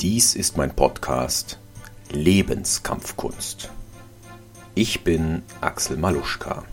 [0.00, 1.58] Dies ist mein Podcast
[2.10, 3.70] Lebenskampfkunst.
[4.74, 6.64] Ich bin Axel Maluschka.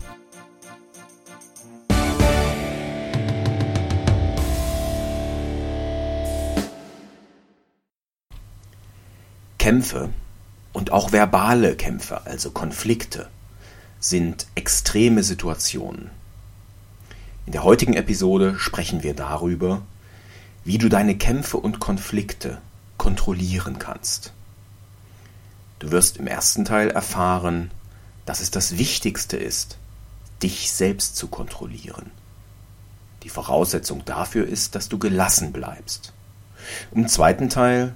[9.58, 10.10] Kämpfe
[10.72, 13.28] und auch verbale Kämpfe, also Konflikte,
[13.98, 16.10] sind extreme Situationen.
[17.46, 19.82] In der heutigen Episode sprechen wir darüber,
[20.66, 22.58] wie du deine Kämpfe und Konflikte
[22.96, 24.32] kontrollieren kannst.
[25.78, 27.70] Du wirst im ersten Teil erfahren,
[28.24, 29.78] dass es das Wichtigste ist,
[30.42, 32.10] dich selbst zu kontrollieren.
[33.22, 36.12] Die Voraussetzung dafür ist, dass du gelassen bleibst.
[36.92, 37.94] Im zweiten Teil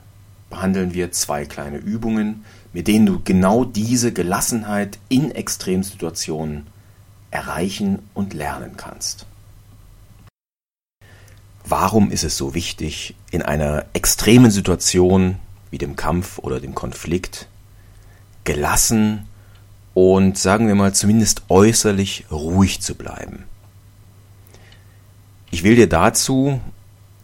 [0.49, 6.69] behandeln wir zwei kleine Übungen, mit denen du genau diese Gelassenheit in Extremsituationen
[7.33, 9.27] erreichen und lernen kannst.
[11.71, 15.37] Warum ist es so wichtig, in einer extremen Situation
[15.71, 17.47] wie dem Kampf oder dem Konflikt
[18.43, 19.29] gelassen
[19.95, 23.45] und sagen wir mal zumindest äußerlich ruhig zu bleiben?
[25.53, 26.61] Ich will dir dazu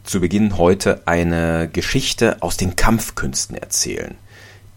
[0.05, 4.15] zu Beginn heute eine Geschichte aus den Kampfkünsten erzählen,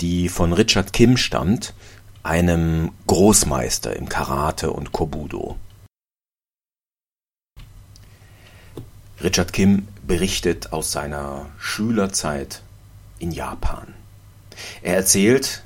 [0.01, 1.75] die von Richard Kim stammt,
[2.23, 5.57] einem Großmeister im Karate und Kobudo.
[9.21, 12.61] Richard Kim berichtet aus seiner Schülerzeit
[13.19, 13.93] in Japan.
[14.81, 15.63] Er erzählt,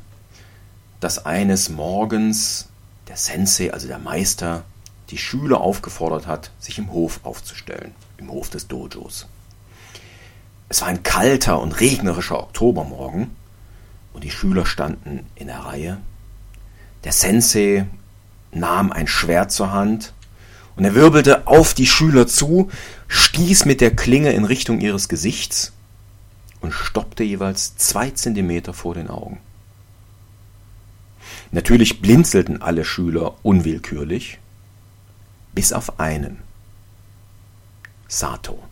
[0.99, 2.69] dass eines Morgens
[3.07, 4.63] der Sensei, also der Meister,
[5.11, 9.27] die Schüler aufgefordert hat, sich im Hof aufzustellen, im Hof des Dojos.
[10.67, 13.35] Es war ein kalter und regnerischer Oktobermorgen
[14.13, 15.99] und die Schüler standen in der Reihe.
[17.03, 17.85] Der Sensei
[18.51, 20.13] nahm ein Schwert zur Hand
[20.75, 22.69] und er wirbelte auf die Schüler zu,
[23.07, 25.71] stieß mit der Klinge in Richtung ihres Gesichts
[26.61, 29.39] und stoppte jeweils zwei Zentimeter vor den Augen.
[31.51, 34.39] Natürlich blinzelten alle Schüler unwillkürlich,
[35.53, 36.39] bis auf einen.
[38.07, 38.63] Sato.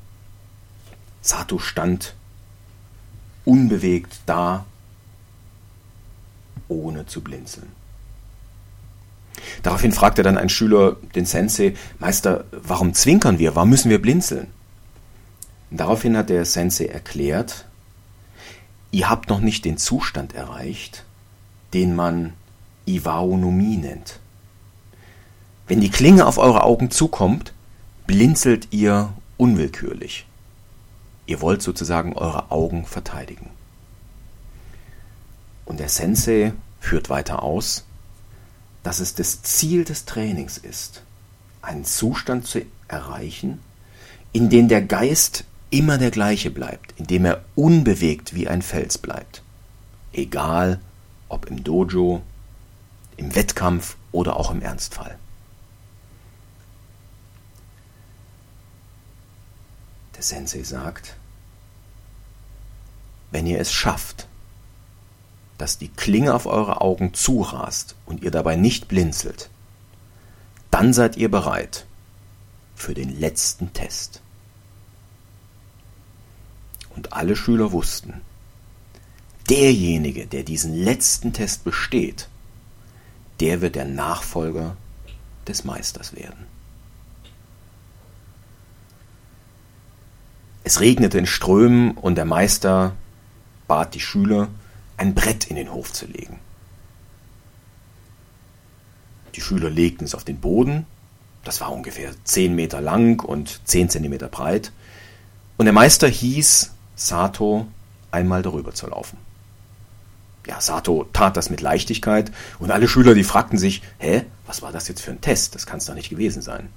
[1.22, 2.16] Sato stand
[3.45, 4.66] unbewegt da,
[6.67, 7.80] ohne zu blinzeln.
[9.63, 13.56] Daraufhin fragte dann ein Schüler den Sensei, Meister, warum zwinkern wir?
[13.56, 14.47] Warum müssen wir blinzeln?
[15.72, 17.66] daraufhin hat der Sensei erklärt,
[18.91, 21.06] ihr habt noch nicht den Zustand erreicht,
[21.74, 22.34] den man
[22.85, 24.19] Iwaonomie nennt.
[25.68, 27.53] Wenn die Klinge auf eure Augen zukommt,
[28.06, 30.25] blinzelt ihr unwillkürlich.
[31.25, 33.50] Ihr wollt sozusagen eure Augen verteidigen.
[35.63, 37.85] Und der Sensei führt weiter aus,
[38.83, 41.03] dass es das Ziel des Trainings ist,
[41.61, 43.59] einen Zustand zu erreichen,
[44.33, 48.97] in dem der Geist immer der gleiche bleibt, in dem er unbewegt wie ein Fels
[48.97, 49.43] bleibt.
[50.13, 50.79] Egal
[51.29, 52.21] ob im Dojo,
[53.17, 55.17] im Wettkampf oder auch im Ernstfall.
[60.15, 61.15] Der Sensei sagt,
[63.31, 64.27] wenn ihr es schafft,
[65.61, 69.51] dass die Klinge auf eure Augen zurast und ihr dabei nicht blinzelt,
[70.72, 71.85] dann seid ihr bereit
[72.75, 74.22] für den letzten Test.
[76.95, 78.22] Und alle Schüler wussten,
[79.51, 82.28] derjenige, der diesen letzten Test besteht,
[83.39, 84.75] der wird der Nachfolger
[85.47, 86.47] des Meisters werden.
[90.63, 92.95] Es regnete in Strömen und der Meister
[93.67, 94.49] bat die Schüler,
[95.01, 96.39] ein Brett in den Hof zu legen.
[99.34, 100.85] Die Schüler legten es auf den Boden,
[101.44, 104.72] das war ungefähr zehn Meter lang und zehn Zentimeter breit,
[105.57, 107.66] und der Meister hieß Sato
[108.11, 109.17] einmal darüber zu laufen.
[110.45, 114.72] Ja, Sato tat das mit Leichtigkeit und alle Schüler, die fragten sich, hä, was war
[114.72, 115.56] das jetzt für ein Test?
[115.56, 116.69] Das kann es doch nicht gewesen sein.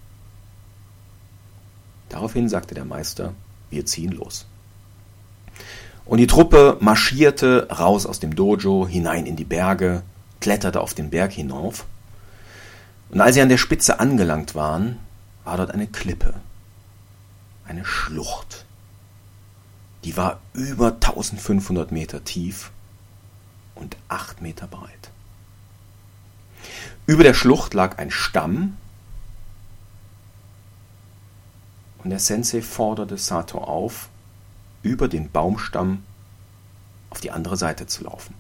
[2.08, 3.34] Daraufhin sagte der Meister,
[3.68, 4.46] wir ziehen los.
[6.06, 10.02] Und die Truppe marschierte raus aus dem Dojo, hinein in die Berge,
[10.40, 11.86] kletterte auf den Berg hinauf.
[13.10, 14.98] Und als sie an der Spitze angelangt waren,
[15.44, 16.34] war dort eine Klippe,
[17.66, 18.66] eine Schlucht.
[20.04, 22.70] Die war über 1500 Meter tief
[23.74, 25.10] und 8 Meter breit.
[27.06, 28.76] Über der Schlucht lag ein Stamm
[32.02, 34.08] und der Sensei forderte Sato auf,
[34.84, 36.04] über den Baumstamm
[37.10, 38.34] auf die andere Seite zu laufen.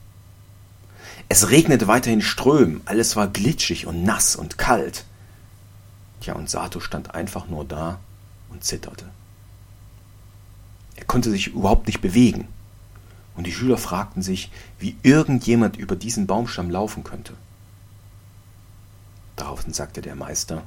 [1.28, 5.04] Es regnete weiterhin Strömen, alles war glitschig und nass und kalt.
[6.20, 7.98] Tja, und Sato stand einfach nur da
[8.50, 9.06] und zitterte.
[10.96, 12.48] Er konnte sich überhaupt nicht bewegen.
[13.36, 17.34] Und die Schüler fragten sich, wie irgendjemand über diesen Baumstamm laufen könnte.
[19.34, 20.62] Daraufhin sagte der Meister,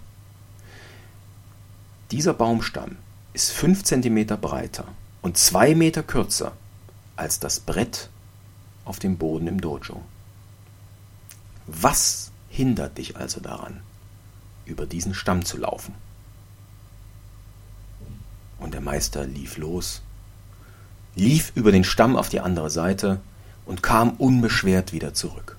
[2.11, 2.97] dieser Baumstamm
[3.33, 4.85] ist fünf Zentimeter breiter
[5.27, 6.53] und zwei Meter kürzer
[7.17, 8.09] als das Brett
[8.85, 10.01] auf dem Boden im Dojo.
[11.65, 13.81] Was hindert dich also daran,
[14.65, 15.93] über diesen Stamm zu laufen?
[18.57, 20.01] Und der Meister lief los,
[21.15, 23.19] lief über den Stamm auf die andere Seite
[23.65, 25.57] und kam unbeschwert wieder zurück.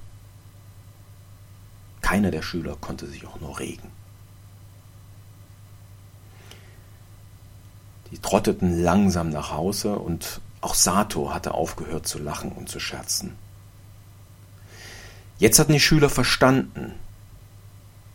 [2.00, 3.91] Keiner der Schüler konnte sich auch nur regen.
[8.10, 13.37] Die trotteten langsam nach Hause und auch Sato hatte aufgehört zu lachen und zu scherzen.
[15.38, 16.94] Jetzt hatten die Schüler verstanden,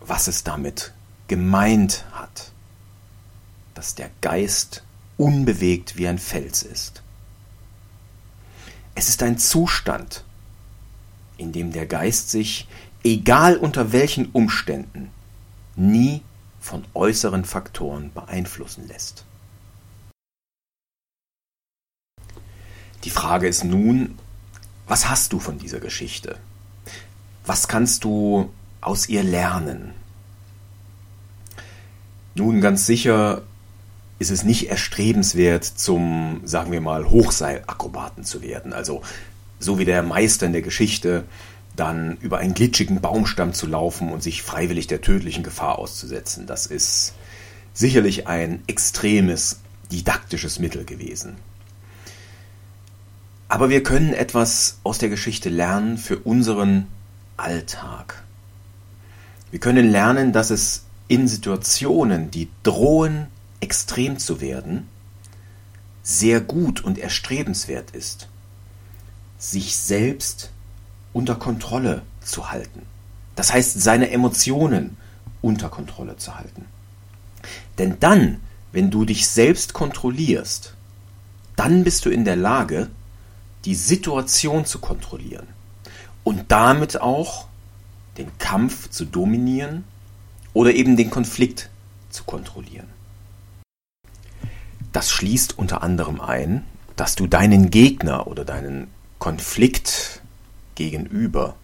[0.01, 0.93] was es damit
[1.27, 2.51] gemeint hat,
[3.75, 4.83] dass der Geist
[5.17, 7.01] unbewegt wie ein Fels ist.
[8.95, 10.23] Es ist ein Zustand,
[11.37, 12.67] in dem der Geist sich,
[13.03, 15.09] egal unter welchen Umständen,
[15.75, 16.21] nie
[16.59, 19.25] von äußeren Faktoren beeinflussen lässt.
[23.03, 24.17] Die Frage ist nun,
[24.88, 26.38] was hast du von dieser Geschichte?
[27.45, 28.51] Was kannst du
[28.81, 29.94] aus ihr lernen?
[32.35, 33.41] Nun, ganz sicher
[34.19, 38.73] ist es nicht erstrebenswert, zum, sagen wir mal, Hochseilakrobaten zu werden.
[38.73, 39.01] Also
[39.59, 41.25] so wie der Meister in der Geschichte,
[41.75, 46.47] dann über einen glitschigen Baumstamm zu laufen und sich freiwillig der tödlichen Gefahr auszusetzen.
[46.47, 47.13] Das ist
[47.73, 49.59] sicherlich ein extremes
[49.91, 51.35] didaktisches Mittel gewesen.
[53.53, 56.88] Aber wir können etwas aus der Geschichte lernen für unseren
[57.38, 58.23] Alltag.
[59.51, 63.27] Wir können lernen, dass es in Situationen, die drohen,
[63.59, 64.89] extrem zu werden,
[66.01, 68.27] sehr gut und erstrebenswert ist,
[69.38, 70.50] sich selbst
[71.13, 72.81] unter Kontrolle zu halten.
[73.35, 74.97] Das heißt, seine Emotionen
[75.44, 76.65] unter Kontrolle zu halten.
[77.77, 78.39] Denn dann,
[78.71, 80.73] wenn du dich selbst kontrollierst,
[81.55, 82.89] dann bist du in der Lage,
[83.65, 85.48] die Situation zu kontrollieren
[86.24, 87.48] und damit auch
[88.18, 89.83] den Kampf zu dominieren
[90.54, 91.69] oder eben den Konflikt
[92.10, 92.88] zu kontrollieren.
[94.92, 96.63] Das schließt unter anderem ein,
[96.95, 98.88] dass du deinen Gegner oder deinen
[99.18, 100.21] Konflikt
[100.75, 101.56] gegenüber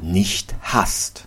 [0.00, 1.26] nicht hasst.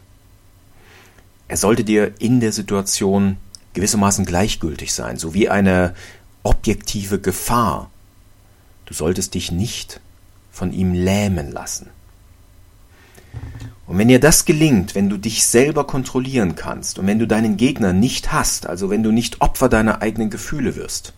[1.48, 3.38] Er sollte dir in der Situation
[3.74, 5.94] gewissermaßen gleichgültig sein, sowie eine
[6.42, 7.92] objektive Gefahr
[8.86, 10.00] Du solltest dich nicht
[10.52, 11.90] von ihm lähmen lassen.
[13.86, 17.58] Und wenn dir das gelingt, wenn du dich selber kontrollieren kannst und wenn du deinen
[17.58, 21.14] Gegner nicht hast, also wenn du nicht Opfer deiner eigenen Gefühle wirst,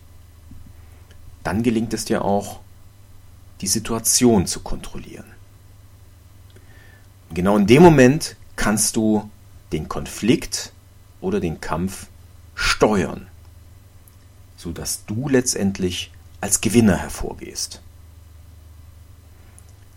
[1.44, 2.60] dann gelingt es dir auch,
[3.60, 5.26] die Situation zu kontrollieren.
[7.28, 9.30] Und genau in dem Moment kannst du
[9.72, 10.72] den Konflikt
[11.20, 12.08] oder den Kampf
[12.54, 13.28] steuern,
[14.56, 16.10] sodass du letztendlich
[16.40, 17.80] als Gewinner hervorgehst.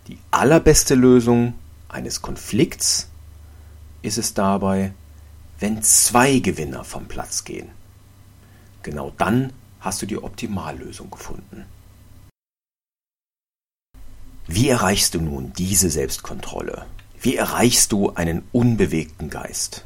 [0.06, 1.54] Die allerbeste Lösung
[1.88, 3.08] eines Konflikts
[4.02, 4.92] ist es dabei,
[5.58, 7.68] wenn zwei Gewinner vom Platz gehen.
[8.82, 11.66] Genau dann hast du die Optimallösung gefunden.
[14.46, 16.86] Wie erreichst du nun diese Selbstkontrolle?
[17.20, 19.84] Wie erreichst du einen unbewegten Geist?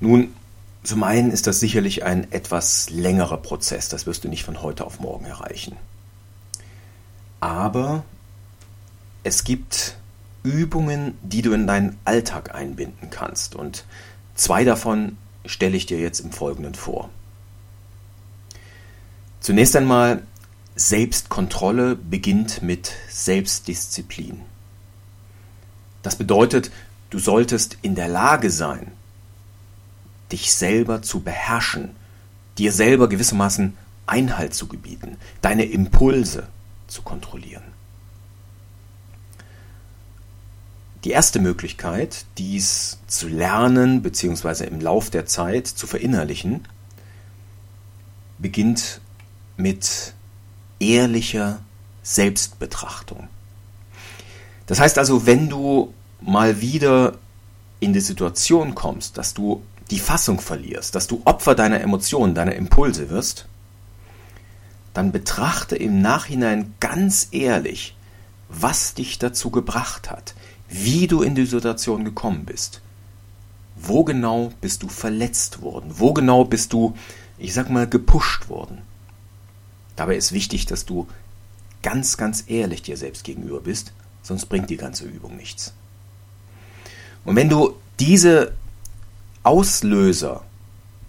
[0.00, 0.34] Nun,
[0.86, 4.84] zum einen ist das sicherlich ein etwas längerer Prozess, das wirst du nicht von heute
[4.84, 5.76] auf morgen erreichen.
[7.40, 8.04] Aber
[9.24, 9.96] es gibt
[10.42, 13.84] Übungen, die du in deinen Alltag einbinden kannst und
[14.36, 17.10] zwei davon stelle ich dir jetzt im Folgenden vor.
[19.40, 20.22] Zunächst einmal,
[20.76, 24.42] Selbstkontrolle beginnt mit Selbstdisziplin.
[26.02, 26.70] Das bedeutet,
[27.10, 28.92] du solltest in der Lage sein,
[30.32, 31.90] dich selber zu beherrschen,
[32.58, 36.48] dir selber gewissermaßen Einhalt zu gebieten, deine Impulse
[36.86, 37.64] zu kontrollieren.
[41.04, 44.64] Die erste Möglichkeit, dies zu lernen bzw.
[44.64, 46.66] im Lauf der Zeit zu verinnerlichen,
[48.38, 49.00] beginnt
[49.56, 50.14] mit
[50.80, 51.60] ehrlicher
[52.02, 53.28] Selbstbetrachtung.
[54.66, 57.18] Das heißt also, wenn du mal wieder
[57.78, 62.54] in die Situation kommst, dass du die Fassung verlierst, dass du Opfer deiner Emotionen, deiner
[62.54, 63.46] Impulse wirst,
[64.94, 67.96] dann betrachte im Nachhinein ganz ehrlich,
[68.48, 70.34] was dich dazu gebracht hat,
[70.68, 72.80] wie du in die Situation gekommen bist.
[73.76, 75.90] Wo genau bist du verletzt worden?
[75.96, 76.96] Wo genau bist du,
[77.36, 78.78] ich sag mal, gepusht worden?
[79.96, 81.06] Dabei ist wichtig, dass du
[81.82, 85.74] ganz, ganz ehrlich dir selbst gegenüber bist, sonst bringt die ganze Übung nichts.
[87.24, 88.54] Und wenn du diese
[89.46, 90.42] Auslöser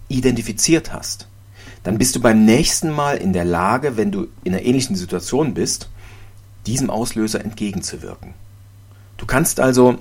[0.08, 1.26] identifiziert hast,
[1.82, 5.54] dann bist du beim nächsten Mal in der Lage, wenn du in einer ähnlichen Situation
[5.54, 5.88] bist,
[6.66, 8.34] diesem Auslöser entgegenzuwirken.
[9.16, 9.98] Du kannst also,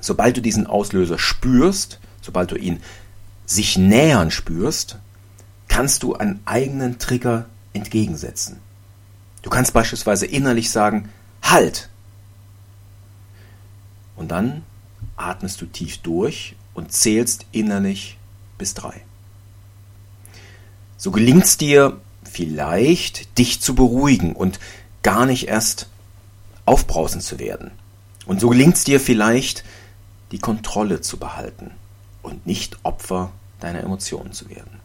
[0.00, 2.80] sobald du diesen Auslöser spürst, sobald du ihn
[3.44, 4.98] sich nähern spürst,
[5.68, 8.58] kannst du einen eigenen Trigger entgegensetzen.
[9.42, 11.10] Du kannst beispielsweise innerlich sagen,
[11.42, 11.88] halt!
[14.16, 14.62] Und dann
[15.16, 18.18] atmest du tief durch und zählst innerlich
[18.58, 19.02] bis drei.
[20.98, 24.60] So gelingt es dir vielleicht, dich zu beruhigen und
[25.02, 25.88] gar nicht erst
[26.66, 27.70] aufbrausend zu werden.
[28.26, 29.64] Und so gelingt es dir vielleicht,
[30.32, 31.70] die Kontrolle zu behalten
[32.22, 33.30] und nicht Opfer
[33.60, 34.80] deiner Emotionen zu werden.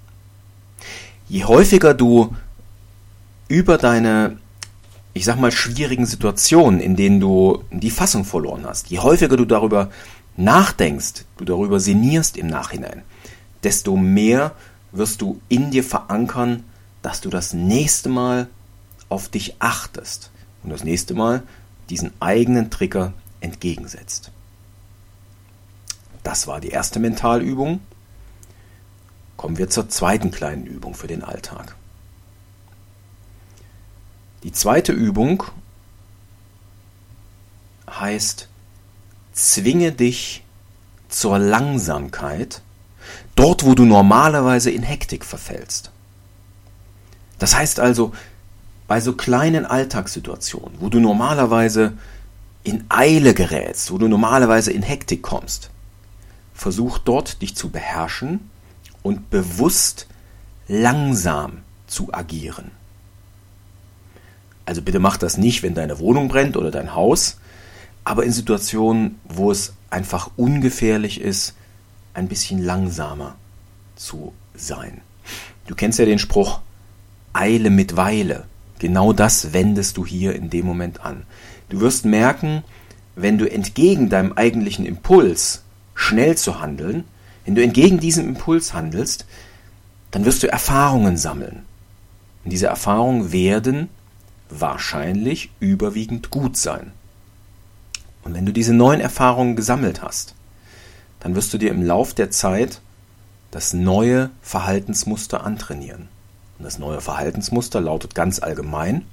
[1.28, 2.36] Je häufiger du
[3.48, 4.38] über deine,
[5.14, 9.46] ich sag mal, schwierigen Situationen, in denen du die Fassung verloren hast, je häufiger du
[9.46, 9.90] darüber
[10.38, 13.04] nachdenkst, du darüber sinnierst im Nachhinein,
[13.64, 14.56] desto mehr
[14.92, 16.64] wirst du in dir verankern,
[17.02, 18.48] dass du das nächste Mal
[19.10, 20.32] auf dich achtest
[20.64, 21.44] und das nächste Mal
[21.90, 24.32] diesen eigenen Trigger entgegensetzt.
[26.24, 27.82] Das war die erste Mentalübung.
[29.38, 31.76] Kommen wir zur zweiten kleinen Übung für den Alltag.
[34.44, 35.44] Die zweite Übung
[37.90, 38.48] heißt,
[39.32, 40.44] zwinge dich
[41.10, 42.62] zur Langsamkeit
[43.36, 45.92] dort, wo du normalerweise in Hektik verfällst.
[47.40, 48.14] Das heißt also,
[48.88, 51.94] bei so kleinen Alltagssituationen, wo du normalerweise
[52.64, 55.70] in Eile gerätst, wo du normalerweise in Hektik kommst,
[56.54, 58.52] versuch dort dich zu beherrschen
[59.02, 60.08] und bewusst
[60.68, 62.72] langsam zu agieren.
[64.66, 67.40] Also bitte mach das nicht, wenn deine Wohnung brennt oder dein Haus,
[68.04, 71.56] aber in Situationen, wo es einfach ungefährlich ist,
[72.14, 73.36] ein bisschen langsamer
[73.96, 75.02] zu sein.
[75.68, 76.62] Du kennst ja den Spruch,
[77.34, 78.46] Eile mit Weile.
[78.80, 81.24] Genau das wendest du hier in dem Moment an.
[81.70, 82.64] Du wirst merken,
[83.16, 87.06] wenn du entgegen deinem eigentlichen Impuls schnell zu handeln,
[87.46, 89.26] wenn du entgegen diesem Impuls handelst,
[90.12, 91.64] dann wirst du Erfahrungen sammeln.
[92.44, 93.90] Und diese Erfahrungen werden
[94.50, 96.92] wahrscheinlich überwiegend gut sein.
[98.24, 100.36] Und wenn du diese neuen Erfahrungen gesammelt hast,
[101.20, 102.82] dann wirst du dir im Lauf der Zeit
[103.52, 106.08] das neue Verhaltensmuster antrainieren.
[106.58, 109.06] Und das neue Verhaltensmuster lautet ganz allgemein,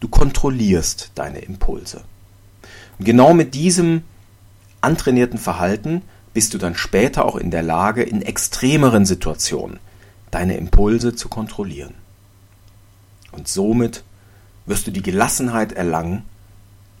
[0.00, 2.02] du kontrollierst deine Impulse.
[2.98, 4.02] Und genau mit diesem
[4.80, 6.02] antrainierten Verhalten
[6.34, 9.80] bist du dann später auch in der Lage, in extremeren Situationen
[10.30, 11.94] deine Impulse zu kontrollieren.
[13.32, 14.04] Und somit
[14.66, 16.24] wirst du die Gelassenheit erlangen,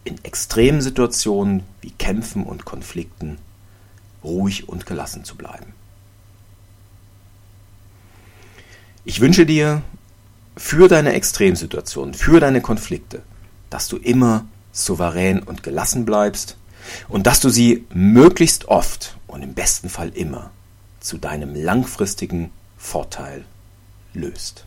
[0.08, 3.38] in extremen Situationen wie Kämpfen und Konflikten
[4.24, 5.74] ruhig und gelassen zu bleiben.
[9.04, 9.82] Ich wünsche dir
[10.56, 13.22] für deine Extremsituationen, für deine Konflikte,
[13.70, 16.56] dass du immer souverän und gelassen bleibst
[17.08, 20.50] und dass du sie möglichst oft und im besten Fall immer
[21.00, 23.44] zu deinem langfristigen Vorteil
[24.14, 24.64] löst.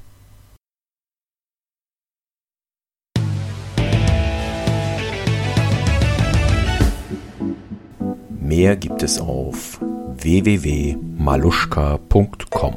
[8.51, 9.79] Mehr gibt es auf
[10.17, 12.75] www.maluschka.com.